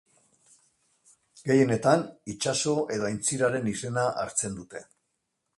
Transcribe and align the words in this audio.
Gehienetan, 1.49 2.01
itsaso 2.35 2.75
edo 2.97 3.09
aintziraren 3.13 3.73
izena 3.77 4.11
hartzen 4.25 4.61
dute. 4.63 4.87